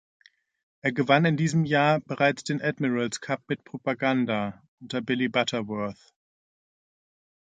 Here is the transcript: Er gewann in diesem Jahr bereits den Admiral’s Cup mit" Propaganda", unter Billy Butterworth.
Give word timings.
Er 0.81 0.93
gewann 0.93 1.25
in 1.25 1.37
diesem 1.37 1.63
Jahr 1.63 1.99
bereits 1.99 2.43
den 2.43 2.59
Admiral’s 2.59 3.21
Cup 3.21 3.43
mit" 3.47 3.63
Propaganda", 3.63 4.59
unter 4.79 4.99
Billy 4.99 5.27
Butterworth. 5.27 6.15